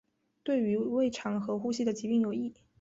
[0.43, 2.55] 对于胃肠和呼吸的疾病有益。